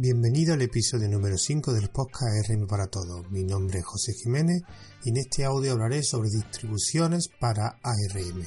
[0.00, 3.28] Bienvenido al episodio número 5 del podcast RM para Todos.
[3.32, 4.62] Mi nombre es José Jiménez
[5.02, 8.46] y en este audio hablaré sobre distribuciones para ARM.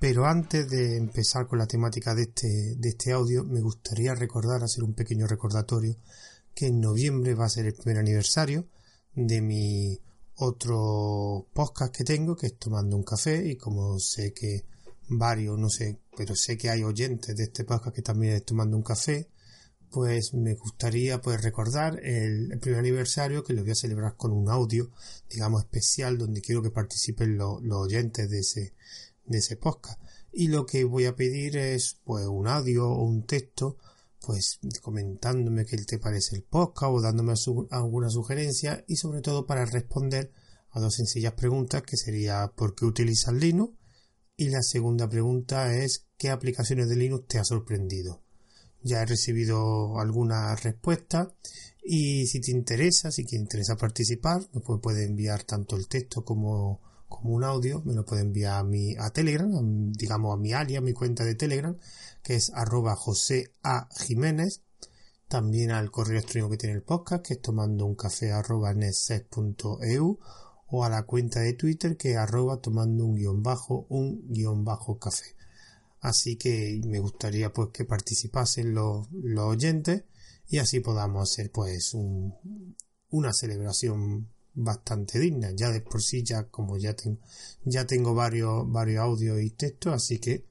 [0.00, 2.48] Pero antes de empezar con la temática de este,
[2.78, 5.98] de este audio, me gustaría recordar, hacer un pequeño recordatorio,
[6.54, 8.70] que en noviembre va a ser el primer aniversario
[9.14, 10.00] de mi
[10.36, 14.64] otro podcast que tengo, que es Tomando un Café, y como sé que
[15.10, 18.78] varios, no sé, pero sé que hay oyentes de este podcast que también es Tomando
[18.78, 19.28] un Café,
[19.90, 24.48] pues me gustaría pues recordar el, primer aniversario que lo voy a celebrar con un
[24.48, 24.90] audio,
[25.30, 28.74] digamos especial, donde quiero que participen los oyentes de ese,
[29.24, 30.00] de ese podcast.
[30.32, 33.78] Y lo que voy a pedir es pues un audio o un texto,
[34.20, 37.34] pues comentándome qué te parece el podcast o dándome
[37.70, 40.32] alguna sugerencia y sobre todo para responder
[40.70, 43.74] a dos sencillas preguntas que sería ¿por qué utilizas Linux?
[44.36, 48.22] Y la segunda pregunta es ¿qué aplicaciones de Linux te ha sorprendido?
[48.82, 51.28] Ya he recibido algunas respuestas
[51.82, 56.80] y si te interesa, si te interesa participar, me puede enviar tanto el texto como,
[57.08, 59.50] como un audio, me lo puede enviar a mi, a Telegram,
[59.92, 61.76] digamos a mi alias, mi cuenta de Telegram,
[62.22, 63.88] que es arroba José A.
[63.96, 64.62] Jiménez,
[65.28, 70.18] también al correo electrónico que tiene el podcast, que es tomando un café .eu,
[70.70, 74.64] o a la cuenta de Twitter que es arroba tomando un guion bajo un guion
[74.64, 75.37] bajo café.
[76.00, 80.04] Así que me gustaría pues que participasen los, los oyentes
[80.48, 81.94] y así podamos hacer pues
[83.10, 85.50] una celebración bastante digna.
[85.52, 87.18] Ya de por sí ya como ya tengo
[87.64, 90.46] ya tengo varios varios audios y textos, así que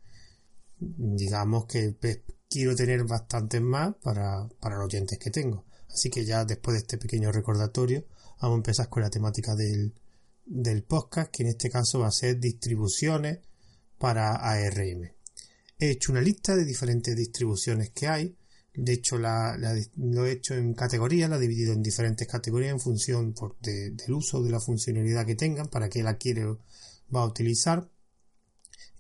[0.79, 5.65] digamos que pues, quiero tener bastantes más para, para los oyentes que tengo.
[5.89, 8.05] Así que ya después de este pequeño recordatorio,
[8.41, 9.93] vamos a empezar con la temática del,
[10.45, 13.39] del podcast, que en este caso va a ser distribuciones
[13.97, 15.16] para ARM.
[15.79, 18.35] He hecho una lista de diferentes distribuciones que hay.
[18.73, 23.33] De hecho, lo he hecho en categorías, la he dividido en diferentes categorías en función
[23.61, 27.89] del uso de la funcionalidad que tengan, para que la quiere va a utilizar.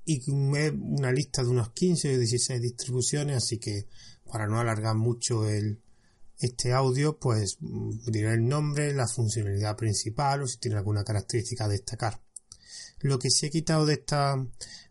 [0.05, 3.87] Y es una lista de unos 15 o 16 distribuciones, así que
[4.31, 5.47] para no alargar mucho
[6.39, 11.69] este audio, pues diré el nombre, la funcionalidad principal o si tiene alguna característica a
[11.69, 12.21] destacar.
[13.01, 14.35] Lo que sí he quitado de esta,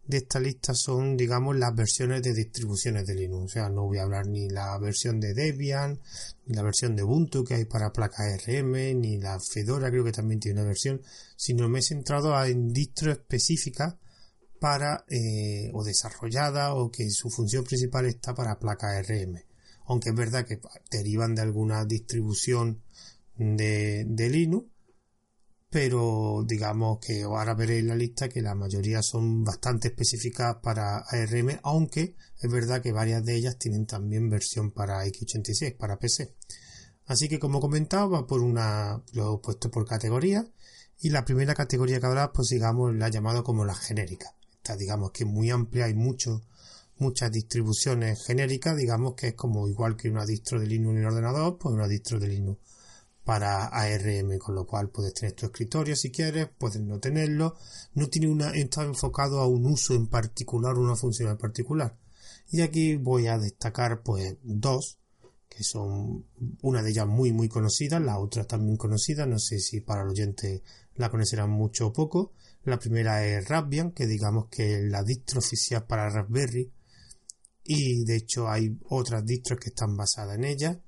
[0.06, 3.44] de esta lista son, digamos, las versiones de distribuciones de Linux.
[3.44, 6.00] O sea, no voy a hablar ni la versión de Debian,
[6.46, 10.12] ni la versión de Ubuntu que hay para placas RM, ni la Fedora creo que
[10.12, 11.02] también tiene una versión,
[11.36, 13.96] sino me he centrado en distros específicas
[14.60, 19.42] para, eh, o desarrollada, o que su función principal está para placas RM.
[19.86, 22.82] Aunque es verdad que derivan de alguna distribución
[23.36, 24.66] de, de Linux,
[25.78, 31.60] pero digamos que ahora veréis la lista que la mayoría son bastante específicas para ARM,
[31.64, 36.34] aunque es verdad que varias de ellas tienen también versión para x86, para PC.
[37.04, 40.48] Así que como comentaba, por una, lo he puesto por categoría,
[40.98, 44.34] y la primera categoría que habrá, pues digamos, la he llamado como la genérica.
[44.54, 46.40] Esta digamos que es muy amplia, hay mucho,
[46.96, 51.06] muchas distribuciones genéricas, digamos que es como igual que una distro de Linux en el
[51.08, 52.60] ordenador, pues una distro de Linux
[53.26, 57.56] para ARM, con lo cual puedes tener tu escritorio si quieres, puedes no tenerlo,
[57.94, 61.98] no tiene una, está enfocado a un uso en particular, una función en particular.
[62.52, 65.00] Y aquí voy a destacar pues dos,
[65.48, 66.24] que son
[66.62, 70.10] una de ellas muy muy conocida, la otra también conocida, no sé si para el
[70.10, 70.62] oyente
[70.94, 72.32] la conocerán mucho o poco.
[72.62, 76.70] La primera es Raspbian, que digamos que es la distro oficial para Raspberry,
[77.64, 80.80] y de hecho hay otras distros que están basadas en ella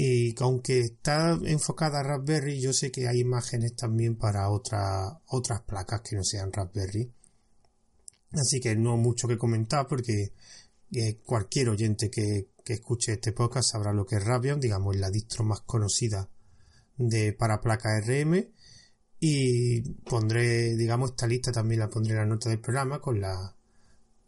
[0.00, 5.62] y aunque está enfocada a Raspberry, yo sé que hay imágenes también para otras otras
[5.62, 7.12] placas que no sean Raspberry.
[8.30, 10.32] Así que no mucho que comentar porque
[10.92, 15.42] eh, cualquier oyente que, escuche este podcast sabrá lo que es Raspbian, digamos, la distro
[15.42, 16.28] más conocida
[16.96, 18.52] de para placa RM.
[19.18, 23.56] Y pondré, digamos, esta lista también la pondré en la nota del programa con la,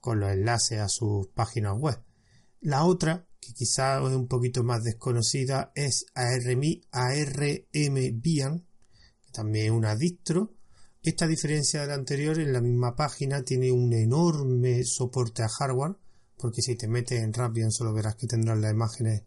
[0.00, 2.00] con los enlaces a sus páginas web.
[2.60, 8.66] La otra que quizá es un poquito más desconocida, es ARMI, ARM Bian,
[9.32, 10.54] también es una distro.
[11.02, 15.96] Esta diferencia de la anterior, en la misma página tiene un enorme soporte a hardware,
[16.36, 19.22] porque si te metes en Raspbian solo verás que tendrás las imágenes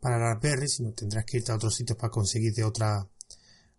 [0.00, 3.06] para Raspberry, sino tendrás que irte a otros sitios para conseguir de otras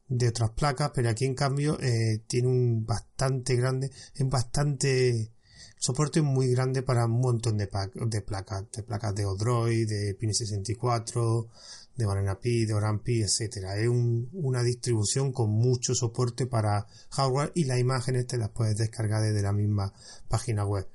[0.08, 5.33] de otras placas, pero aquí en cambio eh, tiene un bastante grande, es bastante
[5.84, 11.48] soporte muy grande para un montón de, de placas, de placas de Odroid, de Pine64,
[11.98, 13.76] de Banana Pi, de Oran Pi, etcétera.
[13.76, 19.24] Es una distribución con mucho soporte para hardware y las imágenes te las puedes descargar
[19.24, 19.92] desde la misma
[20.30, 20.88] página web.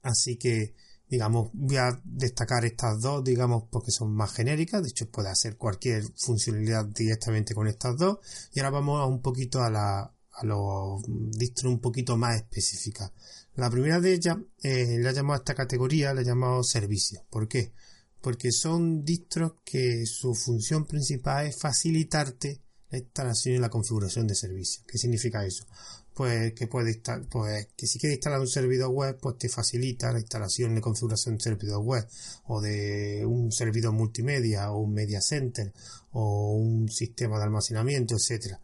[0.00, 0.74] Así que
[1.06, 5.58] digamos, voy a destacar estas dos, digamos, porque son más genéricas, de hecho puede hacer
[5.58, 8.18] cualquier funcionalidad directamente con estas dos,
[8.54, 13.12] y ahora vamos a un poquito a la, a los distros un poquito más específicas.
[13.56, 17.22] La primera de ellas, eh, la he llamado a esta categoría, la he llamado servicios.
[17.30, 17.72] ¿Por qué?
[18.20, 22.60] Porque son distros que su función principal es facilitarte
[22.90, 24.84] la instalación y la configuración de servicios.
[24.86, 25.66] ¿Qué significa eso?
[26.14, 30.12] Pues que puede estar, pues que si quieres instalar un servidor web, pues te facilita
[30.12, 32.06] la instalación y configuración de servidor web,
[32.46, 35.72] o de un servidor multimedia, o un media center,
[36.12, 38.60] o un sistema de almacenamiento, etcétera.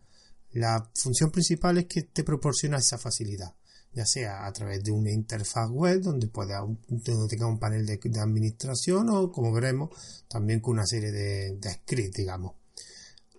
[0.52, 3.54] La función principal es que te proporciona esa facilidad
[3.92, 7.98] ya sea a través de una interfaz web donde pueda donde tenga un panel de,
[8.20, 9.90] administración o como veremos
[10.28, 12.54] también con una serie de, de scripts digamos.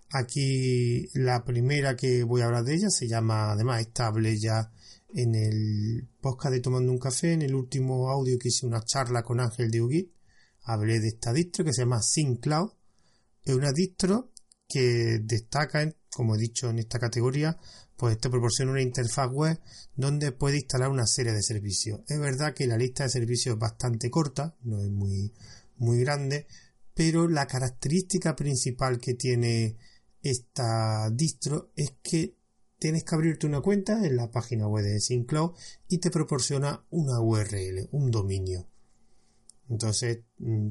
[0.09, 4.71] Aquí la primera que voy a hablar de ella se llama además estable ya
[5.13, 9.23] en el podcast de tomando un café en el último audio que hice una charla
[9.23, 10.11] con Ángel de Ugit
[10.63, 12.71] hablé de esta distro que se llama SyncCloud
[13.43, 14.30] es una distro
[14.71, 17.57] que destaca como he dicho en esta categoría
[18.01, 19.59] pues te proporciona una interfaz web
[19.95, 22.01] donde puedes instalar una serie de servicios.
[22.07, 25.31] Es verdad que la lista de servicios es bastante corta, no es muy,
[25.77, 26.47] muy grande,
[26.95, 29.77] pero la característica principal que tiene
[30.23, 32.35] esta distro es que
[32.79, 35.51] tienes que abrirte una cuenta en la página web de SyncCloud
[35.87, 38.67] y te proporciona una URL, un dominio.
[39.69, 40.69] Entonces mm,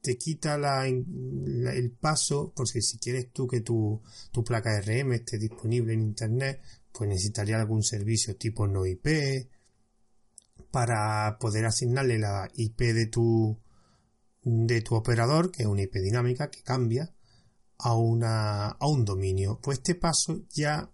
[0.00, 4.00] te quita el paso, porque si quieres tú que tu,
[4.32, 6.60] tu placa RM esté disponible en Internet,
[6.92, 9.48] pues necesitaría algún servicio tipo no IP
[10.70, 13.58] para poder asignarle la IP de tu,
[14.42, 17.14] de tu operador, que es una IP dinámica que cambia,
[17.78, 19.60] a, una, a un dominio.
[19.62, 20.90] Pues este paso ya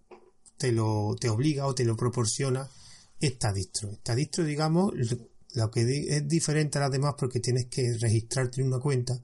[0.57, 2.69] te lo te obliga o te lo proporciona
[3.19, 3.91] esta distro.
[3.91, 4.93] Esta distro, digamos,
[5.55, 9.21] lo que es diferente a las demás porque tienes que registrarte en una cuenta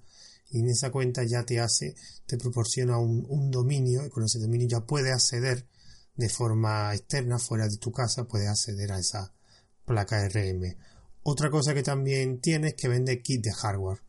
[0.51, 1.95] y en esa cuenta ya te hace,
[2.27, 5.67] te proporciona un, dominio y con ese dominio ya puedes acceder
[6.17, 9.33] de forma externa, fuera de tu casa, puedes acceder a esa
[9.85, 10.77] placa RM.
[11.23, 14.01] Otra cosa que también tiene es que vende kit de hardware.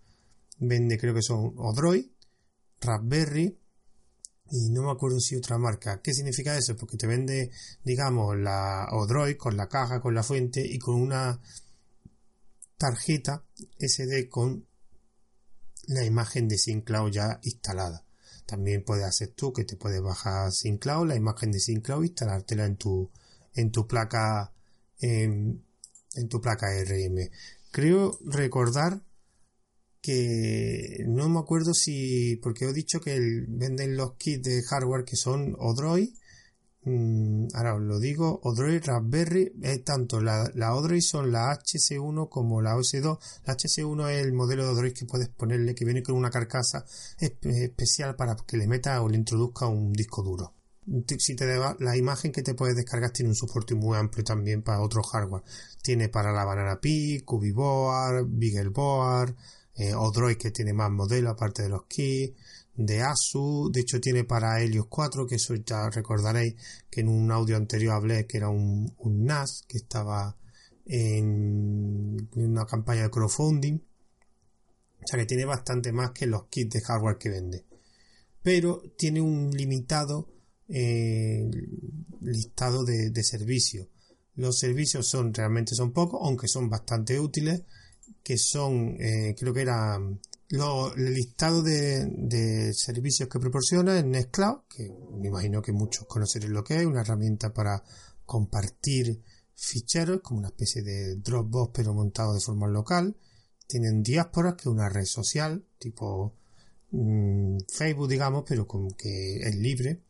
[0.57, 2.05] Vende, creo que son Odroid,
[2.81, 3.59] Raspberry
[4.51, 6.01] y no me acuerdo si otra marca.
[6.01, 6.75] ¿Qué significa eso?
[6.75, 7.51] Porque te vende,
[7.83, 11.39] digamos, la Odroid con la caja, con la fuente y con una
[12.81, 13.45] tarjeta
[13.77, 14.65] SD con
[15.85, 18.03] la imagen de SyncCloud ya instalada.
[18.47, 22.77] También puedes hacer tú que te puedes bajar SyncCloud, la imagen de SyncCloud, instalártela en
[22.77, 23.11] tu,
[23.53, 24.51] en tu placa,
[24.97, 25.63] en,
[26.15, 27.29] en tu placa RM.
[27.69, 29.03] Creo recordar
[30.01, 35.17] que no me acuerdo si, porque he dicho que venden los kits de hardware que
[35.17, 36.09] son Odroid
[36.83, 42.27] Mm, ahora os lo digo, Odroid Raspberry es tanto la, la Odroid son la HC1
[42.27, 43.19] como la OS2.
[43.45, 46.85] La HC1 es el modelo de Odroid que puedes ponerle, que viene con una carcasa
[47.19, 50.53] especial para que le meta o le introduzca un disco duro.
[51.19, 54.63] Si te da, la imagen que te puedes descargar tiene un soporte muy amplio también
[54.63, 55.43] para otro hardware.
[55.83, 59.35] Tiene para la Banana Pi, Cubiboard, Beagleboard,
[59.75, 62.31] eh, Odroid que tiene más modelos aparte de los keys
[62.85, 66.55] de ASU, de hecho tiene para Helios 4, que eso ya recordaréis
[66.89, 70.37] que en un audio anterior hablé que era un, NAS que estaba
[70.85, 76.81] en, una campaña de crowdfunding, o sea que tiene bastante más que los kits de
[76.81, 77.65] hardware que vende,
[78.41, 80.27] pero tiene un limitado
[80.73, 81.49] eh,
[82.21, 83.87] listado de, servicios.
[84.35, 87.63] Los servicios son realmente son pocos, aunque son bastante útiles,
[88.23, 89.65] que son, eh, creo que
[90.51, 96.51] era el listado de, servicios que proporciona es Nextcloud, que me imagino que muchos conoceréis
[96.51, 97.83] lo que es, una herramienta para
[98.25, 99.21] compartir
[99.55, 103.15] ficheros, como una especie de Dropbox pero montado de forma local.
[103.67, 106.33] Tienen Diásporas, que es una red social, tipo
[106.91, 110.01] mm, Facebook, digamos, pero con que es libre.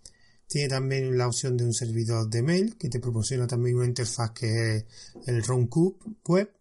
[0.47, 4.31] Tiene también la opción de un servidor de mail, que te proporciona también una interfaz
[4.31, 4.85] que es
[5.27, 6.51] el Roundcube Web,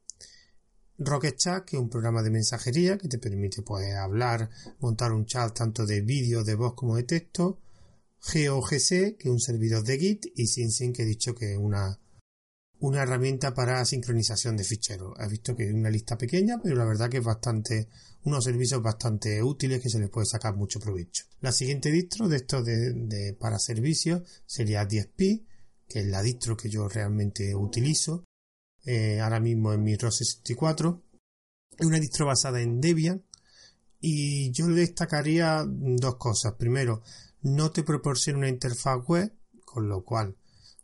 [1.03, 5.25] Rocket Chat, que es un programa de mensajería que te permite poder hablar, montar un
[5.25, 7.59] chat tanto de vídeo, de voz como de texto.
[8.23, 11.99] GeoGC, que es un servidor de Git, y SyncSync, que he dicho que es una,
[12.81, 15.15] una herramienta para sincronización de ficheros.
[15.19, 17.89] He visto que es una lista pequeña, pero la verdad que es bastante,
[18.25, 21.25] unos servicios bastante útiles que se les puede sacar mucho provecho.
[21.41, 25.47] La siguiente distro de estos de, para servicios sería 10P,
[25.89, 28.25] que es la distro que yo realmente utilizo
[28.85, 31.03] eh, ahora mismo en mi ROS 64.
[31.79, 33.25] Es una distro basada en Debian
[34.01, 36.55] y yo le destacaría dos cosas.
[36.55, 37.03] Primero,
[37.43, 39.33] no te proporciona una interfaz web,
[39.65, 40.37] con lo cual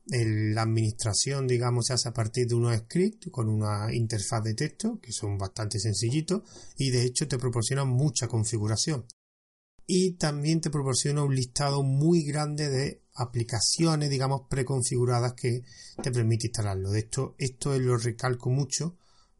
[0.09, 5.01] la administración, digamos, se hace a partir de unos scripts con una interfaz de texto
[5.01, 6.43] que son bastante sencillitos
[6.77, 9.05] y de hecho te proporcionan mucha configuración.
[9.87, 15.63] Y también te proporciona un listado muy grande de aplicaciones, digamos, preconfiguradas que
[16.03, 16.91] te permite instalarlo.
[16.91, 18.97] De hecho, esto lo recalco mucho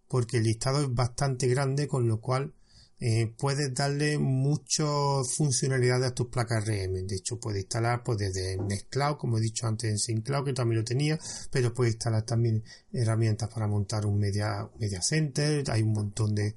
[0.09, 2.55] porque el listado es bastante grande, con lo cual
[2.99, 4.89] eh, puedes darle muchas
[5.37, 7.07] funcionalidades a tus placas RM.
[7.07, 10.81] De hecho, puedes instalar pues, desde Nextcloud, como he dicho antes en SyncCloud, que también
[10.81, 11.19] lo tenía,
[11.51, 15.65] pero puedes instalar también herramientas para montar un media, media center.
[15.71, 16.55] Hay un montón de,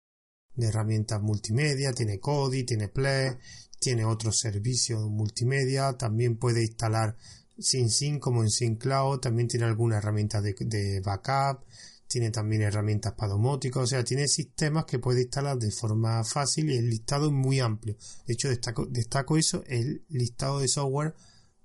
[0.59, 3.37] de herramientas multimedia, tiene Kodi, tiene Play,
[3.79, 5.93] tiene otros servicios multimedia.
[5.93, 7.15] También puedes instalar
[7.57, 11.63] SyncSync como en SyncCloud, también tiene algunas herramientas de, de backup
[12.09, 16.71] tiene también herramientas para domótica, o sea, tiene sistemas que puede instalar de forma fácil
[16.71, 17.95] y el listado es muy amplio.
[18.25, 21.13] De hecho, destaco, destaco eso, el listado de software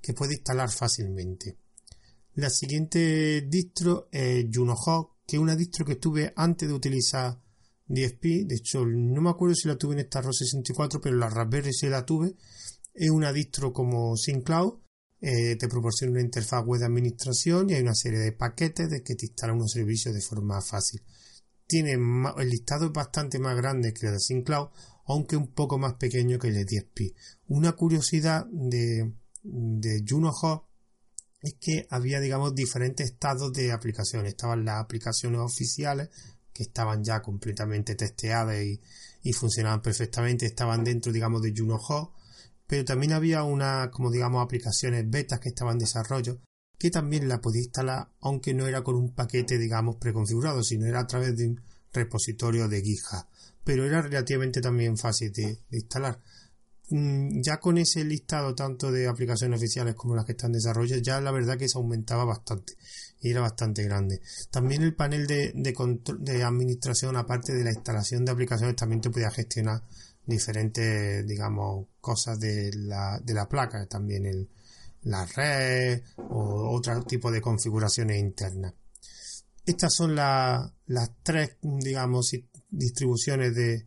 [0.03, 1.57] que puede instalar fácilmente.
[2.35, 7.41] La siguiente distro es JunoHawk, que es una distro que estuve antes de utilizar
[7.87, 8.47] DSP.
[8.47, 11.73] De hecho, no me acuerdo si la tuve en esta ROS 64, pero la Raspberry
[11.73, 12.35] sí la tuve.
[12.95, 14.85] Es una distro como SyncCloud
[15.27, 19.03] eh, te proporciona una interfaz web de administración y hay una serie de paquetes de
[19.03, 21.03] que te instalan unos servicios de forma fácil.
[21.67, 24.69] Tiene el listado es bastante más grande que el de SyncCloud,
[25.07, 27.15] aunque un poco más pequeño que el de 10P.
[27.49, 30.65] Una curiosidad de, de Juno Hub
[31.41, 34.33] es que había, digamos, diferentes estados de aplicaciones.
[34.33, 36.11] Estaban las aplicaciones oficiales,
[36.55, 38.81] que estaban ya completamente testeadas y,
[39.23, 42.13] y funcionaban perfectamente, estaban dentro, digamos, de Juno Hub
[42.67, 46.41] pero también había una, como digamos, aplicaciones betas que estaban en desarrollo
[46.79, 51.01] que también la podía instalar, aunque no era con un paquete, digamos, preconfigurado, sino era
[51.01, 51.61] a través de un
[51.93, 53.25] repositorio de GitHub.
[53.63, 56.21] Pero era relativamente también fácil de, instalar.
[56.91, 60.97] Mm, ya con ese listado tanto de aplicaciones oficiales como las que están en desarrollo,
[60.99, 62.75] ya la verdad que se aumentaba bastante
[63.21, 64.21] y era bastante grande.
[64.51, 65.75] También el panel de, de,
[66.19, 69.83] de administración, aparte de la instalación de aplicaciones, también te podía gestionar
[70.27, 74.51] diferentes, digamos, cosas de la, de la placa, también el,
[75.05, 78.75] la red o otro tipo de configuraciones internas.
[79.65, 80.71] Estas son las
[81.23, 82.31] tres, digamos,
[82.71, 83.87] distribuciones de,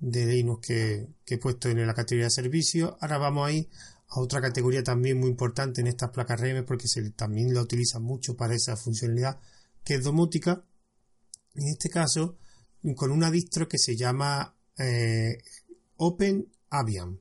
[0.00, 2.94] de Linux que, he puesto en la categoría de servicios.
[3.00, 3.68] Ahora vamos a ir
[4.08, 8.00] a otra categoría también muy importante en estas placas RM porque se, también la utiliza
[8.00, 9.38] mucho para esa funcionalidad,
[9.84, 10.64] que es domótica.
[11.54, 12.38] En este caso,
[12.96, 15.38] con una distro que se llama eh,
[15.96, 17.20] Open Avian.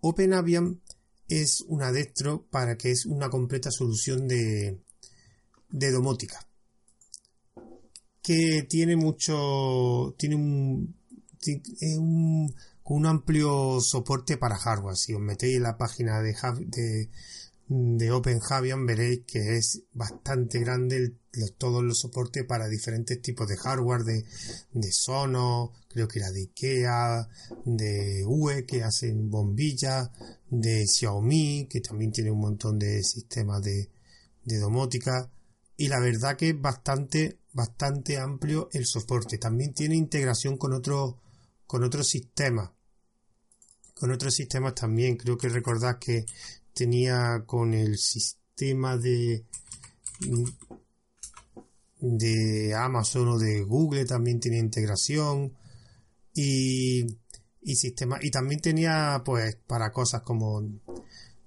[0.00, 0.80] Open Avian
[1.26, 4.78] es una distro para que es una completa solución de,
[5.70, 6.48] de domótica
[8.28, 10.97] que tiene mucho tiene un,
[11.98, 12.54] un,
[12.84, 16.34] un amplio soporte para hardware si os metéis en la página de,
[16.66, 17.10] de
[17.68, 21.14] de veréis que es bastante grande
[21.58, 24.24] todos los soportes para diferentes tipos de hardware de,
[24.72, 27.28] de Sonos, creo que era de Ikea,
[27.64, 30.10] de UE que hacen bombillas,
[30.50, 33.90] de Xiaomi que también tiene un montón de sistemas de,
[34.44, 35.30] de domótica
[35.76, 39.36] y la verdad que es bastante bastante amplio el soporte.
[39.36, 41.16] También tiene integración con otros
[41.68, 42.70] con otros sistemas.
[43.94, 45.16] Con otros sistemas también.
[45.16, 46.24] Creo que recordad que
[46.74, 49.44] tenía con el sistema de
[52.00, 55.52] de Amazon o de Google también tenía integración
[56.34, 57.04] y,
[57.62, 60.62] y sistema y también tenía pues para cosas como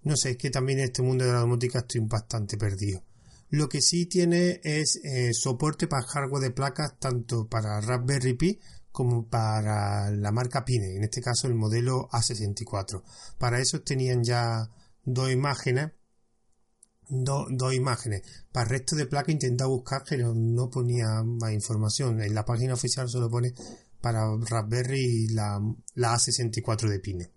[0.04, 3.04] no sé es que también en este mundo de la domótica estoy bastante perdido
[3.50, 8.60] lo que sí tiene es eh, soporte para hardware de placas tanto para Raspberry Pi
[8.92, 13.04] como para la marca Pine, en este caso el modelo A64.
[13.38, 14.70] Para eso tenían ya
[15.04, 15.92] dos imágenes
[17.12, 18.24] dos imágenes.
[18.52, 22.22] Para el resto de placa intenté buscar, pero no ponía más información.
[22.22, 23.54] En la página oficial solo pone
[24.00, 25.62] para Raspberry y la,
[25.96, 27.32] la A64 de Pine.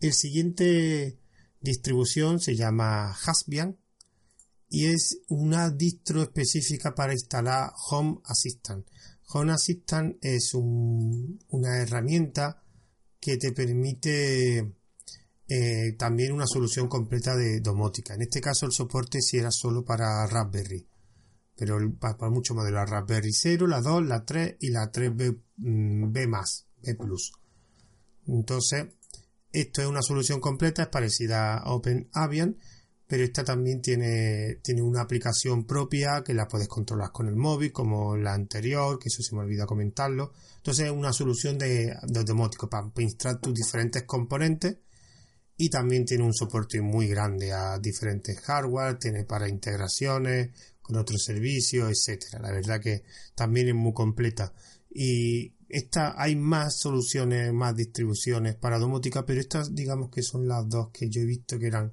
[0.00, 1.18] El siguiente
[1.60, 3.78] distribución se llama Hasbian
[4.68, 8.86] y es una distro específica para instalar Home Assistant.
[9.32, 12.62] Home Assistant es una herramienta
[13.18, 14.74] que te permite
[15.48, 18.14] eh, también una solución completa de domótica.
[18.14, 20.86] En este caso el soporte si era solo para Raspberry,
[21.56, 26.12] pero para, muchos modelos, la Raspberry 0, la 2, la 3 y la 3B mm,
[26.12, 26.96] B+, B+.
[28.26, 28.86] Entonces,
[29.52, 32.56] esto es una solución completa, es parecida a OpenAvian,
[33.12, 37.70] pero esta también tiene, tiene una aplicación propia que la puedes controlar con el móvil,
[37.70, 40.32] como la anterior, que eso se me olvidó comentarlo.
[40.56, 44.78] Entonces es una solución de, de domótico para instalar tus diferentes componentes
[45.58, 50.48] y también tiene un soporte muy grande a diferentes hardware, tiene para integraciones
[50.80, 52.40] con otros servicios, etcétera.
[52.40, 53.02] La verdad que
[53.34, 54.54] también es muy completa
[54.88, 60.66] y esta hay más soluciones, más distribuciones para domótica, pero estas digamos que son las
[60.66, 61.92] dos que yo he visto que eran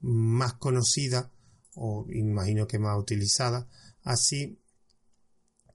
[0.00, 1.28] más conocidas
[1.74, 3.66] o imagino que más utilizadas.
[4.02, 4.58] Así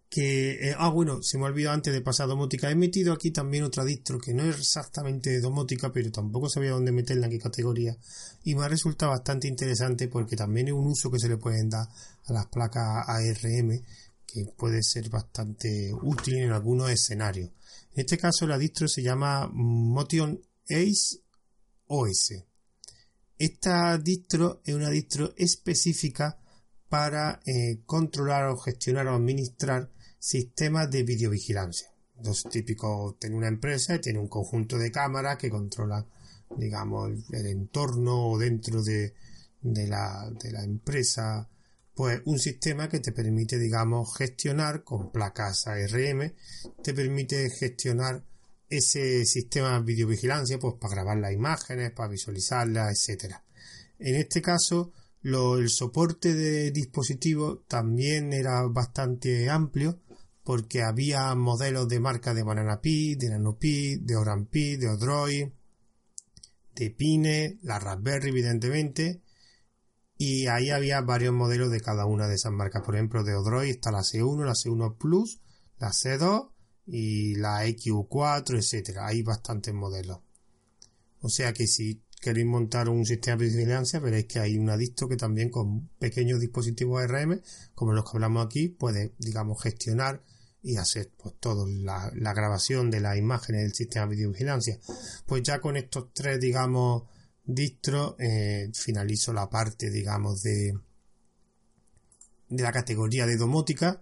[0.09, 2.71] que, eh, ah, bueno, se me ha olvidado antes de pasar a domótica.
[2.71, 6.71] He metido aquí también otra distro que no es exactamente de domótica, pero tampoco sabía
[6.71, 7.97] dónde meterla, en qué categoría.
[8.43, 11.69] Y me ha resultado bastante interesante porque también es un uso que se le pueden
[11.69, 11.87] dar
[12.25, 13.81] a las placas ARM
[14.25, 17.49] que puede ser bastante útil en algunos escenarios.
[17.93, 20.39] En este caso, la distro se llama Motion
[20.69, 21.21] Ace
[21.87, 22.33] OS.
[23.37, 26.39] Esta distro es una distro específica
[26.87, 31.89] para eh, controlar o gestionar o administrar sistemas de videovigilancia.
[32.23, 36.05] Los típicos, tiene una empresa y tiene un conjunto de cámaras que controlan,
[36.57, 39.13] digamos, el, entorno o dentro de,
[39.61, 41.49] de, la, de la empresa,
[41.93, 46.33] pues un sistema que te permite, digamos, gestionar con placas ARM,
[46.81, 48.23] te permite gestionar
[48.77, 53.43] ese sistema de videovigilancia, pues para grabar las imágenes, para visualizarlas, etcétera.
[53.99, 54.91] En este caso,
[55.23, 59.99] el soporte de dispositivos también era bastante amplio
[60.43, 64.89] porque había modelos de marca de Banana Pi, de Nano Pi, de Oran Pi, de
[64.89, 65.47] Odroid,
[66.75, 69.23] de Pine, la Raspberry evidentemente,
[70.17, 72.83] y ahí había varios modelos de cada una de esas marcas.
[72.85, 75.41] Por ejemplo, de Odroid está la C1, la C1 Plus,
[75.79, 76.51] la C2
[76.85, 79.07] y la XU4, etcétera.
[79.07, 80.19] Hay bastantes modelos.
[81.21, 85.07] O sea que si queréis montar un sistema de vigilancia, veréis que hay una distro
[85.07, 87.41] que también con pequeños dispositivos ARM,
[87.73, 90.23] como los que hablamos aquí, puede, digamos, gestionar
[90.65, 94.79] y hacer pues todo la, grabación de las imágenes del sistema de videovigilancia.
[95.27, 97.03] Pues ya con estos tres, digamos,
[97.43, 100.73] distros, eh, finalizo la parte, digamos, de,
[102.49, 104.01] de la categoría de domótica.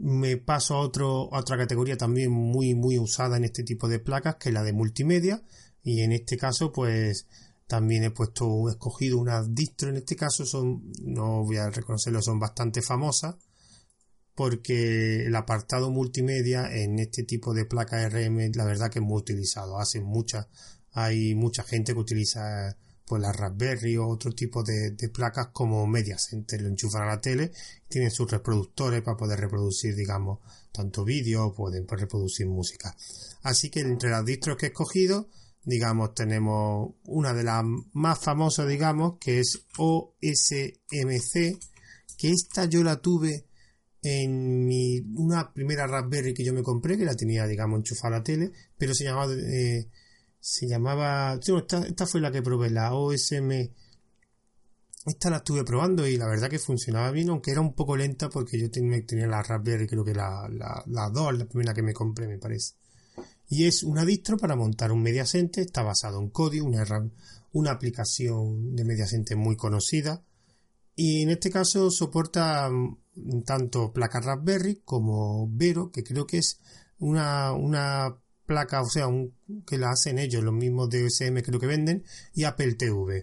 [0.00, 3.98] Me paso a, otro, a otra categoría también muy, muy usada en este tipo de
[3.98, 5.42] placas, que es la de multimedia.
[5.82, 7.26] Y en este caso, pues,
[7.66, 12.22] también he puesto, he escogido una distro, en este caso son, no voy a reconocerlo,
[12.22, 13.36] son bastante famosas
[14.40, 19.18] porque el apartado multimedia en este tipo de placa RM la verdad que es muy
[19.18, 19.78] utilizado.
[19.78, 20.48] Hace mucha,
[20.92, 22.74] hay mucha gente que utiliza
[23.10, 27.20] pues la Raspberry o otro tipo de, placas como Media Center, lo enchufan a la
[27.20, 27.50] tele,
[27.88, 30.38] tienen sus reproductores para poder reproducir, digamos,
[30.70, 32.96] tanto vídeo pueden reproducir música.
[33.42, 35.26] Así que entre las distros que he escogido,
[35.64, 41.58] digamos, tenemos una de las más famosas, digamos, que es OSMC,
[42.16, 43.44] que esta yo la tuve
[44.02, 48.18] en mi, una primera Raspberry que yo me compré, que la tenía, digamos, enchufada a
[48.18, 49.88] la tele, pero se llamaba, eh,
[50.40, 53.70] se llamaba, esta, fue la que probé, la OSM,
[55.06, 58.28] esta la estuve probando y la verdad que funcionaba bien, aunque era un poco lenta
[58.30, 61.92] porque yo tenía, la Raspberry, creo que la, la, la 2, la primera que me
[61.92, 62.74] compré, me parece.
[63.48, 66.84] Y es una distro para montar un Media Center, está basado en Kodi, una,
[67.52, 70.22] una aplicación de Media Center muy conocida.
[70.94, 72.70] Y en este caso soporta
[73.44, 76.60] tanto placa Raspberry como Vero, que creo que es
[76.98, 78.16] una, una
[78.50, 79.32] placa, o sea, un,
[79.64, 82.02] que la hacen ellos, los mismos de USM que lo que venden,
[82.34, 83.22] y Apple TV.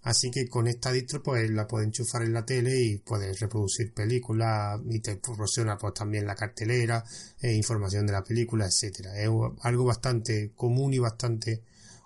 [0.00, 3.92] Así que con esta distro pues la puedes enchufar en la tele y puedes reproducir
[3.92, 7.04] películas y te proporciona pues también la cartelera,
[7.38, 9.14] e información de la película, etcétera.
[9.20, 9.28] Es
[9.60, 11.62] algo bastante común y bastante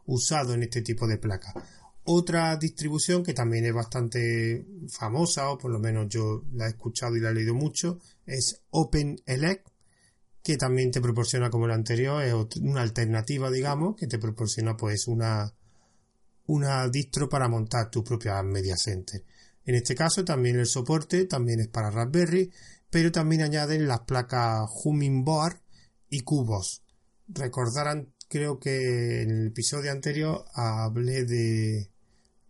[0.07, 1.55] usado en este tipo de placas.
[2.03, 7.17] Otra distribución que también es bastante famosa, o por lo menos yo la he escuchado
[7.17, 9.63] y la he leído mucho, es OpenELEC,
[10.47, 15.09] que también te proporciona como la anterior, es una alternativa, digamos, que te proporciona pues
[15.09, 15.53] una,
[16.47, 19.25] una distro para montar tu propia media center.
[19.65, 22.53] En este caso también el soporte también es para Raspberry,
[22.91, 25.57] pero también añaden las placas Hummingbird
[26.11, 26.85] y Cubos.
[27.27, 31.91] Recordarán, creo que en el episodio anterior hablé de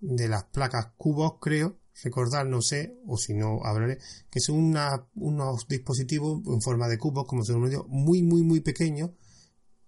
[0.00, 3.98] de las placas cubos, creo, recordar, no sé, o si no hablaré,
[4.30, 4.76] que son
[5.14, 9.10] unos dispositivos en forma de cubos, como se lo digo, muy, muy, muy pequeños,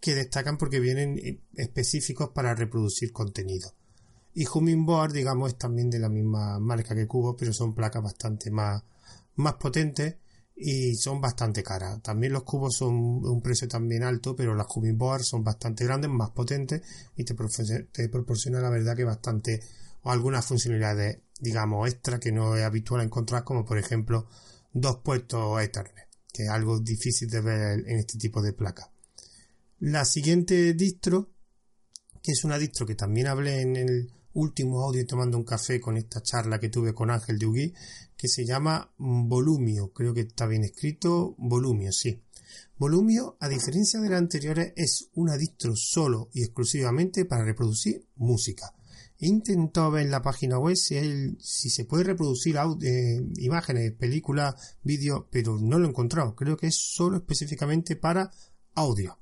[0.01, 3.75] que destacan porque vienen eh, específicos para reproducir contenido.
[4.35, 8.51] Y Hummingbird, digamos, es también de la misma marca que cubos, pero son placas bastante
[8.51, 8.83] más,
[9.35, 10.16] más potentes
[10.55, 12.01] y son bastante caras.
[12.03, 16.31] También los cubos son un precio también alto, pero las Hummingbird son bastante grandes, más
[16.31, 16.83] potentes
[17.16, 17.35] y te,
[17.90, 19.61] te proporciona la verdad que bastante
[20.03, 24.27] o algunas funcionalidades, digamos, extra que no es habitual encontrar, como por ejemplo
[24.73, 28.89] dos puertos Ethernet, que es algo difícil de ver en este tipo de placas.
[29.81, 31.31] La siguiente distro,
[32.23, 35.97] que es una distro que también hablé en el último audio tomando un café con
[35.97, 37.75] esta charla que tuve con Ángel Dugui,
[38.17, 42.23] que se llama Volumio, creo que está bien escrito, Volumio, sí.
[42.77, 48.75] Volumio, a diferencia de las anteriores, es una distro solo y exclusivamente para reproducir música.
[49.20, 50.96] He intentado ver la página web si,
[51.40, 56.37] si se puede reproducir eh, imágenes, películas, vídeos, pero no lo he encontrado.
[56.37, 58.31] Creo que es solo específicamente para
[58.74, 59.18] audio.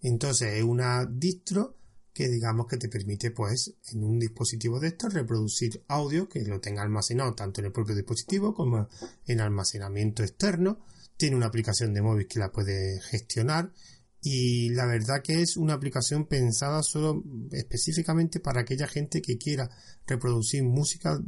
[0.00, 1.76] Entonces es una distro
[2.12, 6.60] que digamos que te permite pues en un dispositivo de estos reproducir audio que lo
[6.60, 8.88] tenga almacenado tanto en el propio dispositivo como
[9.26, 10.80] en almacenamiento externo.
[11.16, 13.72] Tiene una aplicación de móvil que la puede gestionar
[14.20, 19.70] y la verdad que es una aplicación pensada solo específicamente para aquella gente que quiera
[20.06, 21.20] reproducir música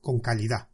[0.00, 0.68] con calidad.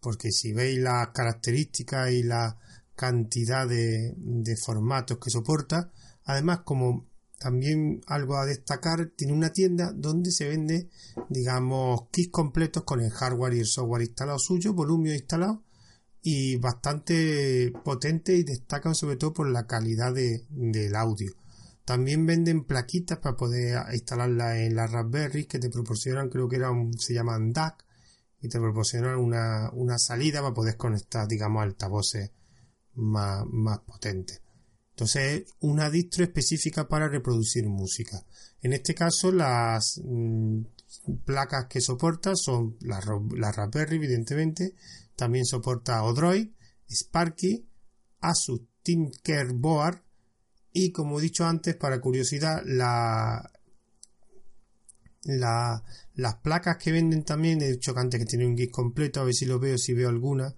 [0.00, 2.58] Porque si veis las características y la
[2.94, 5.90] cantidad de, de formatos que soporta,
[6.24, 10.88] además como también algo a destacar, tiene una tienda donde se vende,
[11.28, 15.64] digamos, kits completos con el hardware y el software instalado suyo, volumen instalado
[16.26, 21.34] y bastante potente y destacan sobre todo por la calidad del audio.
[21.84, 26.70] También venden plaquitas para poder instalarla en la Raspberry que te proporcionan, creo que era
[26.96, 27.84] se llaman DAC
[28.40, 32.30] y te proporcionan una, una salida para poder conectar, digamos, altavoces
[32.94, 34.40] más, más potentes.
[34.92, 38.24] Entonces es una distro específica para reproducir música.
[38.62, 40.62] En este caso las mm,
[41.26, 43.02] placas que soporta son la,
[43.36, 44.74] la Raspberry evidentemente
[45.16, 46.48] también soporta Odroid,
[46.88, 47.66] Sparky,
[48.20, 50.02] Asus Tinkerboard
[50.72, 53.50] y como he dicho antes, para curiosidad, la,
[55.22, 59.34] las placas que venden también, he dicho antes que tiene un kit completo, a ver
[59.34, 60.52] si lo veo, si veo alguna,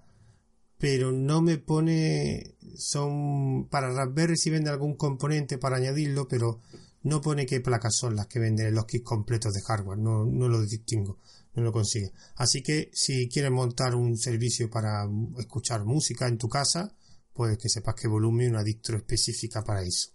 [0.79, 6.61] pero no me pone, son para Raspberry si vende algún componente para añadirlo, pero
[7.03, 10.49] no pone qué placas son las que venden los kits completos de hardware, no, no
[10.49, 11.19] lo distingo
[11.57, 12.13] no lo consigue.
[12.37, 16.95] Así que si quieres montar un servicio para escuchar música en tu casa,
[17.33, 20.11] pues que sepas que Volumen una distro específica para eso.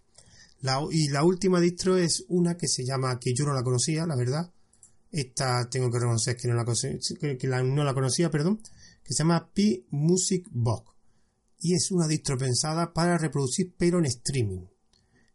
[0.90, 4.16] y la última distro es una que se llama, que yo no la conocía, la
[4.16, 4.52] verdad.
[5.10, 8.60] Esta tengo que reconocer que no la, que no la conocía, perdón,
[9.04, 10.92] que se llama P Music Box.
[11.60, 14.66] Y es una distro pensada para reproducir pero en streaming.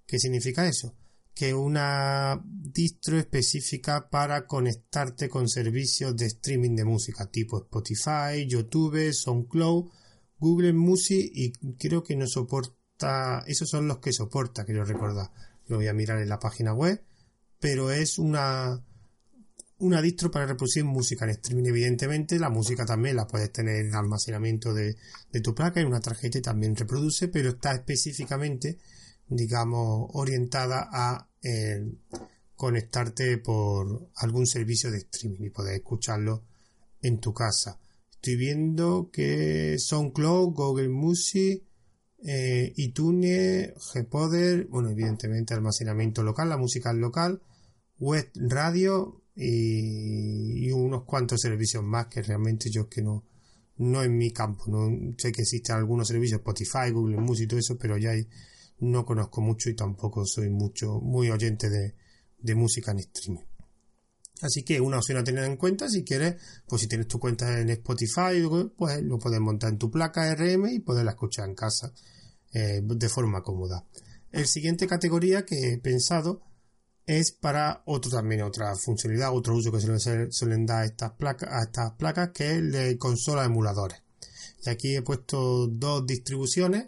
[0.05, 0.95] ¿Qué significa eso?
[1.37, 9.13] Que una distro específica para conectarte con servicios de streaming de música tipo Spotify, YouTube,
[9.13, 9.91] SoundCloud,
[10.39, 15.29] Google Music y creo que no soporta, esos son los que soporta, quiero recordar.
[15.67, 17.03] Lo voy a mirar en la página web,
[17.59, 18.83] pero es una
[19.79, 21.65] una distro para reproducir música en streaming.
[21.65, 24.95] Evidentemente, la música también la puedes tener en almacenamiento de,
[25.31, 28.79] de tu placa, en una tarjeta también reproduce, pero está específicamente
[29.29, 31.85] digamos, orientada a eh,
[32.55, 36.43] conectarte por algún servicio de streaming y poder escucharlo
[37.01, 37.79] en tu casa.
[38.11, 41.63] Estoy viendo que SoundCloud, Google Music,
[42.23, 47.41] eh, iTunes, Gpoder, bueno, evidentemente almacenamiento local, la música local,
[47.99, 53.23] web radio y, unos cuantos servicios más que realmente yo que no,
[53.77, 54.65] no en mi campo.
[54.67, 58.27] No sé que existen algunos servicios, Spotify, Google Music y todo eso, pero ya hay
[58.79, 61.95] no conozco mucho y tampoco soy mucho, muy oyente de,
[62.39, 63.45] de música en streaming.
[64.41, 66.35] Así que una opción a tener en cuenta si quieres,
[66.67, 68.43] pues si tienes tu cuenta en Spotify,
[68.75, 71.91] pues lo puedes montar en tu placa RM y poderla escuchar en casa
[72.53, 73.83] eh, de forma cómoda.
[74.31, 76.41] El siguiente categoría que he pensado
[77.07, 81.63] es para otro también otra funcionalidad, otro uso que suelen, suelen dar estas placas, a
[81.63, 84.03] estas placas, que es el de consola emuladores.
[84.65, 86.87] Y aquí he puesto dos distribuciones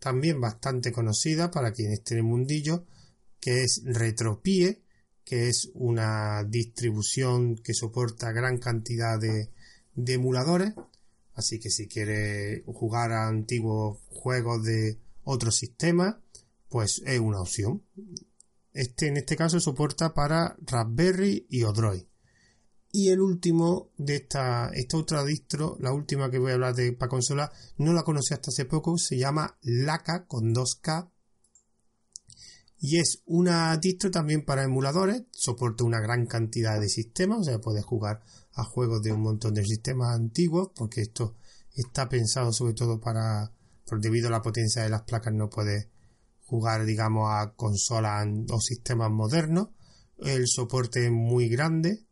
[0.00, 2.84] también bastante conocida para quienes tienen mundillo,
[3.38, 4.82] que es Retropie,
[5.24, 9.50] que es una distribución que soporta gran cantidad de,
[9.94, 10.74] emuladores.
[11.34, 16.20] Así que si quiere jugar a antiguos juegos de otro sistema,
[16.68, 17.82] pues es una opción.
[18.72, 22.09] Este en este caso soporta para Raspberry y Odroid.
[22.92, 26.92] Y el último de esta, esta otra distro, la última que voy a hablar de
[26.92, 31.08] para consola, no la conocí hasta hace poco, se llama Laka con 2K.
[32.78, 37.60] Y es una distro también para emuladores, soporta una gran cantidad de sistemas, o sea,
[37.60, 38.22] puedes jugar
[38.54, 41.36] a juegos de un montón de sistemas antiguos, porque esto
[41.74, 43.52] está pensado sobre todo para,
[43.86, 45.88] por debido a la potencia de las placas, no puedes
[46.40, 49.68] jugar, digamos, a consolas o sistemas modernos.
[50.18, 52.06] El soporte es muy grande,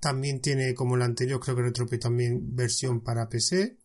[0.00, 3.78] también tiene, como el anterior, creo que Retropie también versión para PC.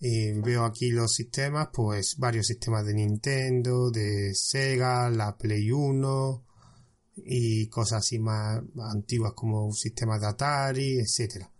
[0.00, 6.44] veo aquí los sistemas, pues varios sistemas de Nintendo, de Sega, la Play 1,
[7.16, 11.50] y cosas así más antiguas como sistemas de Atari, etcétera.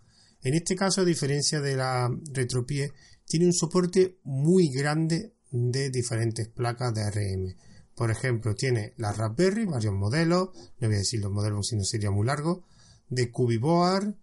[0.42, 2.92] En este caso, a diferencia de la RetroPie,
[3.24, 7.54] tiene un soporte muy grande de diferentes placas de ARM.
[7.94, 11.84] Por ejemplo, tiene la Raspberry, varios modelos, no voy a decir los modelos si no
[11.84, 12.64] sería muy largo,
[13.12, 14.14] de Cubiboard,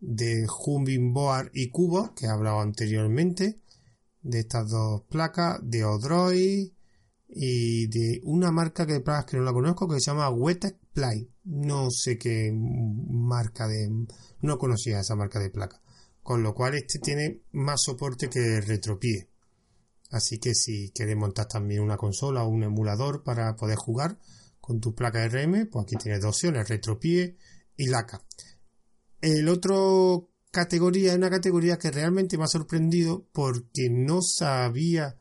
[0.00, 3.58] de Hummingboard y Cubo, que he hablado anteriormente,
[4.20, 6.72] de estas dos placas, de Odroid
[7.26, 10.76] y de una marca que de placas que no la conozco que se llama Wetec
[10.92, 11.30] Play.
[11.44, 13.90] No sé qué marca de...
[14.42, 15.80] no conocía esa marca de placa.
[16.22, 19.30] Con lo cual este tiene más soporte que Retropie.
[20.10, 24.18] Así que si quieres montar también una consola o un emulador para poder jugar
[24.60, 27.38] con tu placa RM, pues aquí tienes dos opciones, Retropie
[27.76, 28.22] y LACA.
[29.20, 35.18] El otro categoría es una categoría que realmente me ha sorprendido porque no sabía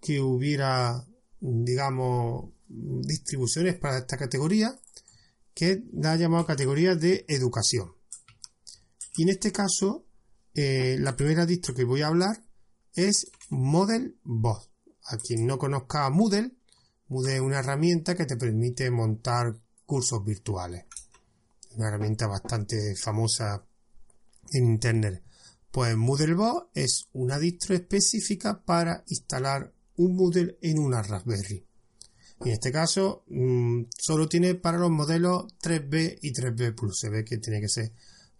[0.00, 1.06] que hubiera,
[1.40, 4.78] digamos, distribuciones para esta categoría,
[5.54, 7.94] que la ha llamado categoría de educación.
[9.16, 10.06] Y en este caso,
[10.52, 12.44] eh, la primera distro que voy a hablar
[12.94, 14.70] es Model Boss.
[15.06, 16.52] A quien no conozca Moodle,
[17.08, 20.84] Moodle es una herramienta que te permite montar cursos virtuales
[21.76, 23.64] una herramienta bastante famosa
[24.52, 25.22] en Internet.
[25.70, 31.66] Pues Moodlebot es una distro específica para instalar un Moodle en una Raspberry.
[32.40, 36.98] En este caso, mm, solo tiene para los modelos 3B y 3B Plus.
[37.00, 37.92] Se ve que tiene que ser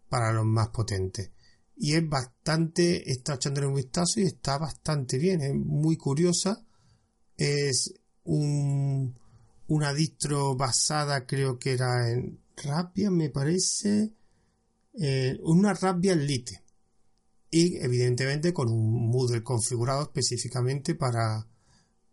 [0.09, 1.31] para los más potentes.
[1.77, 5.41] Y es bastante, está echándole un vistazo y está bastante bien.
[5.41, 6.65] Es muy curiosa.
[7.37, 7.95] Es
[8.25, 9.19] un,
[9.69, 14.13] una distro basada, creo que era en Rabia me parece
[14.95, 16.63] eh, una Rabia Lite.
[17.51, 21.47] Y evidentemente con un Moodle configurado específicamente para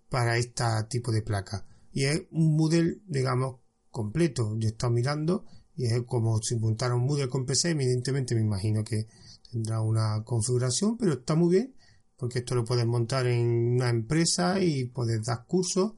[0.10, 1.66] para este tipo de placa.
[1.94, 3.58] Y es un Moodle digamos
[3.90, 4.56] completo.
[4.58, 8.42] Yo he estado mirando y es como si montara un Moodle con PC evidentemente me
[8.42, 9.08] imagino que
[9.50, 11.76] tendrá una configuración pero está muy bien
[12.18, 15.94] porque esto lo puedes montar en una empresa y puedes dar cursos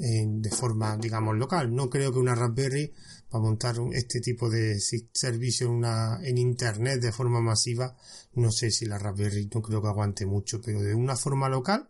[0.00, 1.74] de forma, digamos, local.
[1.74, 2.92] No creo que una Raspberry
[3.30, 7.96] para montar este tipo de servicio en, una, en Internet de forma masiva,
[8.34, 11.88] no sé si la Raspberry no creo que aguante mucho, pero de una forma local,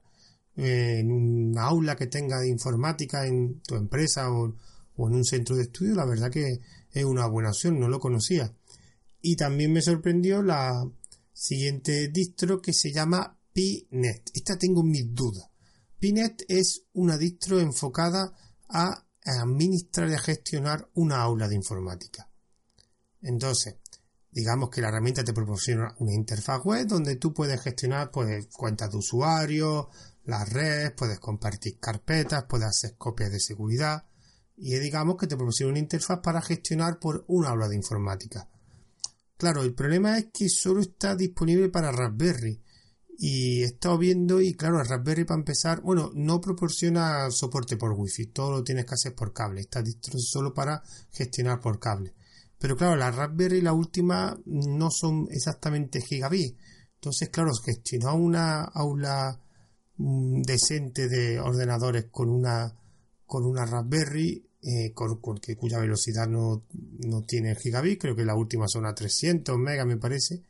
[0.57, 4.55] eh, en un aula que tenga de informática en tu empresa o,
[4.97, 6.61] o en un centro de estudio, la verdad que
[6.93, 8.55] es una buena opción, no lo conocía.
[9.23, 10.89] Y también me sorprendió la
[11.33, 14.31] siguiente distro que se llama PNet.
[14.35, 15.51] Esta tengo mis dudas
[16.01, 18.33] Pinet es una distro enfocada
[18.71, 22.29] a administrar y gestionar una aula de informática.
[23.23, 23.77] Entonces,
[24.31, 28.91] digamos que la herramienta te proporciona una interfaz web donde tú puedes gestionar pues, cuentas
[28.91, 29.91] de usuario,
[30.25, 34.07] las redes, puedes compartir carpetas, puedes hacer copias de seguridad
[34.57, 38.49] y digamos que te proporciona una interfaz para gestionar por una aula de informática.
[39.37, 42.63] Claro, el problema es que solo está disponible para Raspberry
[43.23, 47.93] y he estado viendo y claro, el Raspberry para empezar, bueno, no proporciona soporte por
[47.93, 49.85] Wi-Fi, todo lo tienes que hacer por cable, está
[50.17, 52.15] solo para gestionar por cable.
[52.59, 56.57] Pero claro, la Raspberry la última no son exactamente gigabit.
[56.95, 59.39] Entonces, claro, gestionar una aula
[59.99, 62.75] mm, decente de ordenadores con una
[63.27, 65.21] con una Raspberry eh, con,
[65.59, 66.65] cuya velocidad no,
[67.07, 70.43] no tiene gigabit, creo que la última son a 300 megas me parece,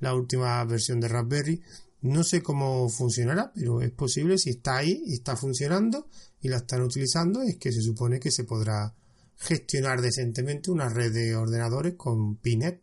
[0.00, 1.62] la última versión de Raspberry
[2.00, 6.08] no sé cómo funcionará, pero es posible si está ahí y está funcionando
[6.40, 8.94] y la están utilizando, es que se supone que se podrá
[9.36, 12.82] gestionar decentemente una red de ordenadores con Pinet.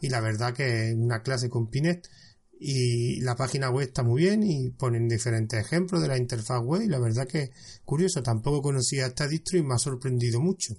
[0.00, 2.08] Y la verdad que una clase con Pinet
[2.58, 6.82] y la página web está muy bien y ponen diferentes ejemplos de la interfaz web
[6.82, 7.50] y la verdad que
[7.84, 10.74] curioso, tampoco conocía esta distro y me ha sorprendido mucho.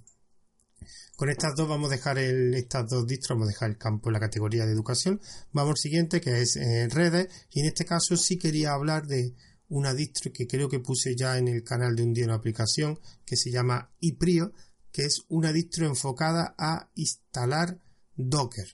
[1.16, 4.10] Con estas dos vamos a dejar el, estas dos distros, vamos a dejar el campo
[4.10, 5.20] en la categoría de educación.
[5.52, 9.34] Vamos al siguiente que es eh, redes y en este caso sí quería hablar de
[9.68, 13.00] una distro que creo que puse ya en el canal de un día una aplicación
[13.26, 14.54] que se llama iPrio,
[14.92, 17.80] que es una distro enfocada a instalar
[18.16, 18.68] Docker.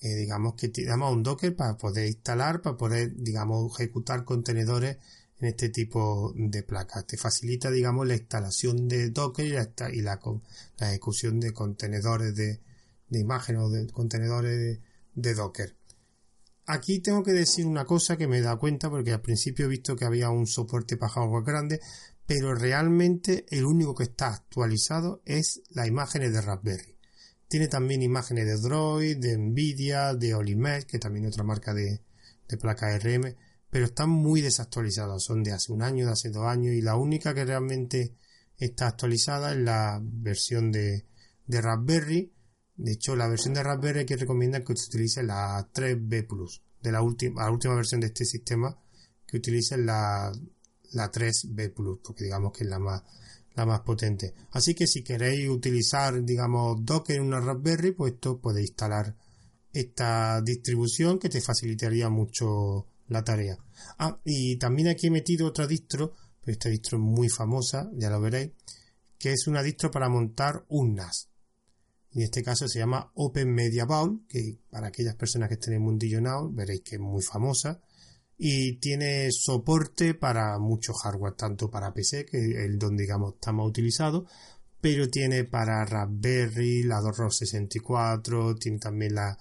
[0.00, 4.98] Eh, digamos que te damos un Docker para poder instalar, para poder, digamos, ejecutar contenedores
[5.46, 7.06] este tipo de placas.
[7.06, 10.20] Te facilita, digamos, la instalación de Docker y la,
[10.80, 12.60] ejecución de contenedores de,
[13.10, 14.80] imágenes o de contenedores
[15.14, 15.76] de, Docker.
[16.66, 19.96] Aquí tengo que decir una cosa que me da cuenta porque al principio he visto
[19.96, 21.80] que había un soporte para hardware grande,
[22.26, 26.96] pero realmente el único que está actualizado es las imágenes de Raspberry.
[27.48, 32.00] Tiene también imágenes de Droid, de Nvidia, de Olimed, que también es otra marca de
[32.58, 33.36] placa RM
[33.74, 36.94] pero están muy desactualizados, son de hace un año, de hace dos años, y la
[36.94, 38.14] única que realmente
[38.56, 41.04] está actualizada en la versión de,
[41.48, 42.32] Raspberry.
[42.76, 46.92] De hecho, la versión de Raspberry que recomienda que se utilice la 3B Plus, de
[46.92, 48.78] la última, la última versión de este sistema,
[49.26, 50.30] que utilice la,
[50.92, 53.02] la 3B Plus, porque digamos que es la más,
[53.56, 54.34] la más potente.
[54.52, 59.16] Así que si queréis utilizar, digamos, Docker en una Raspberry, pues esto puede instalar
[59.72, 63.56] esta distribución que te facilitaría mucho la tarea.
[63.98, 68.10] Ah, y también aquí he metido otra distro, pero esta distro es muy famosa, ya
[68.10, 68.52] lo veréis,
[69.18, 71.28] que es una distro para montar un NAS.
[72.12, 75.82] En este caso se llama Open Media Bowl, que para aquellas personas que estén en
[75.82, 77.80] Mundillo Now veréis que es muy famosa
[78.36, 83.52] y tiene soporte para mucho hardware, tanto para PC, que es el donde digamos está
[83.52, 84.26] más utilizado,
[84.80, 89.36] pero tiene para Raspberry, la 264, tiene también la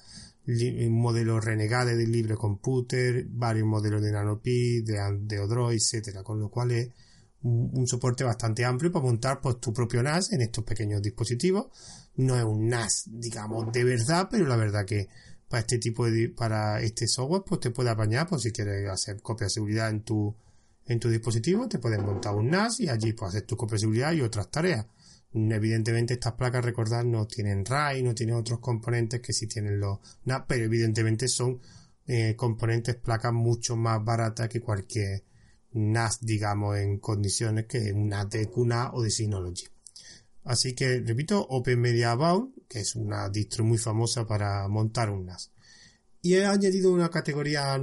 [0.46, 6.40] un modelo Renegade de libre computer, varios modelos de NanoPi, de, de Odroid, etcétera, con
[6.40, 6.90] lo cual es
[7.44, 11.68] un, soporte bastante amplio para montar pues, tu propio NAS en estos pequeños dispositivos.
[12.16, 15.08] No es un NAS, digamos, de verdad, pero la verdad que
[15.48, 19.22] para este tipo de para este software pues te puede apañar pues si quieres hacer
[19.22, 20.34] copia de seguridad en tu
[20.88, 23.82] en tu dispositivo te puedes montar un NAS y allí puedes hacer tu copia de
[23.82, 24.88] seguridad y otras tareas
[25.34, 30.00] evidentemente estas placas recordad no tienen RAID no tienen otros componentes que sí tienen los
[30.26, 31.60] NAS pero evidentemente son
[32.06, 35.24] eh, componentes placas mucho más baratas que cualquier
[35.72, 39.74] NAS digamos en condiciones que una de QNAP o de Synology
[40.46, 45.26] Así que, repito, Open Media About, que es una distro muy famosa para montar un
[45.26, 45.52] NAS.
[46.22, 47.82] Y he añadido una categoría,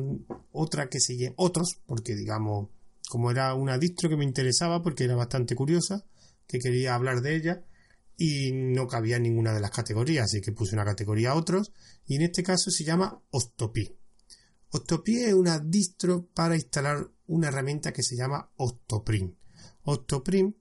[0.52, 2.68] otra que se llama otros, porque digamos,
[3.08, 6.04] como era una distro que me interesaba, porque era bastante curiosa,
[6.50, 7.64] que quería hablar de ella,
[8.16, 11.72] y no cabía ninguna de las categorías, así que puse una categoría otros,
[12.06, 13.96] y en este caso se llama Octopi.
[14.72, 19.34] Octopi es una distro para instalar una herramienta que se llama Octoprim.
[19.84, 20.54] Octoprim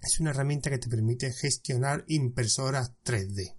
[0.00, 3.54] es una herramienta que te permite gestionar impresoras 3D.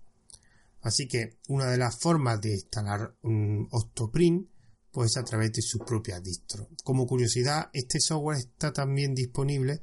[0.81, 4.49] Así que una de las formas de instalar un Octoprint
[4.91, 6.69] pues a través de su propia distro.
[6.83, 9.81] Como curiosidad, este software está también disponible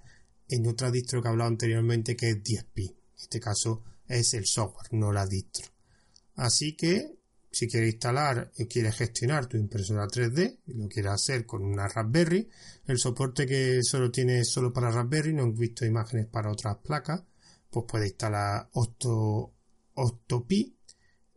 [0.53, 2.79] en otra distro que he hablado anteriormente que es DSP.
[2.79, 5.67] En este caso es el software, no la distro.
[6.37, 7.17] Así que
[7.51, 11.89] si quieres instalar o quieres gestionar tu impresora 3D y lo quieres hacer con una
[11.89, 12.49] Raspberry,
[12.87, 17.23] el soporte que solo tiene solo para Raspberry, no he visto imágenes para otras placas,
[17.71, 19.53] pues puedes instalar Octo,
[19.95, 20.77] Octopi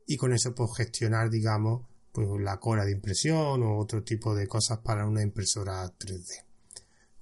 [0.08, 4.48] y con eso puedes gestionar, digamos, pues la cora de impresión o otro tipo de
[4.48, 6.45] cosas para una impresora 3D.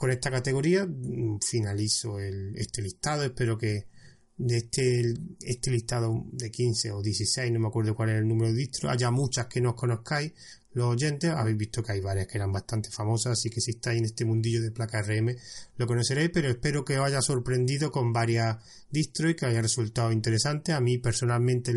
[0.04, 3.88] Con esta categoría mm, finalizo este listado, espero que
[4.36, 8.52] de este, este listado de 15 o 16, no me acuerdo cuál es el número
[8.52, 10.34] de distros, haya muchas que no os conozcáis,
[10.74, 14.00] los oyentes, habéis visto que hay varias que eran bastante famosas, así que si estáis
[14.00, 15.38] en este mundillo de placa RM
[15.78, 18.58] lo conoceréis, pero espero que os haya sorprendido con varias
[18.90, 20.74] distros y que haya resultado interesante.
[20.74, 21.74] A mí personalmente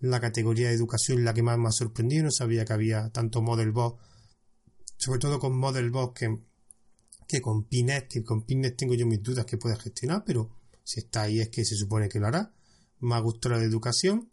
[0.00, 3.40] la categoría de educación la que más me ha sorprendido, no sabía que había tanto
[3.40, 3.94] Model Boss,
[4.98, 6.38] sobre todo con Model Boss que,
[7.26, 10.50] que con Pinet, que con Pinet tengo yo mis dudas que pueda gestionar, pero
[10.84, 12.52] si está ahí es que se supone que lo hará.
[13.00, 14.30] Me ha gustado la de educación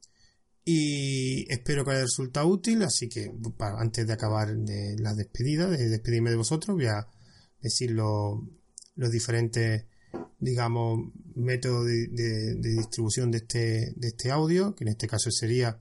[0.66, 2.84] y espero que haya resultado útil.
[2.84, 7.08] Así que antes de acabar de la despedida, de despedirme de vosotros, voy a
[7.62, 8.40] decir los,
[8.96, 9.86] diferentes,
[10.40, 15.80] digamos, métodos de, distribución de este, de este audio, que en este caso sería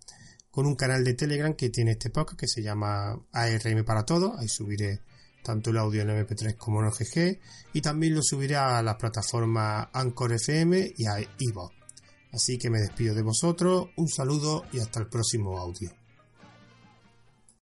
[0.51, 4.39] con un canal de Telegram que tiene este podcast que se llama ARM para todos.
[4.39, 5.01] Ahí subiré
[5.43, 7.39] tanto el audio en MP3 como en OGG,
[7.73, 11.73] y también lo subiré a las plataformas Anchor FM y a Evo.
[12.33, 16.02] Así que me despido de vosotros, un saludo y hasta el próximo audio.